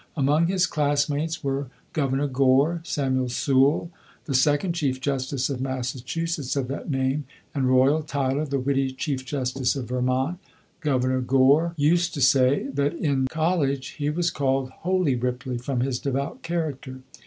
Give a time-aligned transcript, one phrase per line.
[0.17, 3.91] Among his classmates were Governor Gore, Samuel Sewall,
[4.25, 9.23] the second chief justice of Massachusetts of that name, and Royal Tyler, the witty chief
[9.23, 10.39] justice of Vermont.
[10.79, 15.99] Governor Gore used to say that in college he was called "Holy Ripley," from his
[15.99, 17.01] devout character.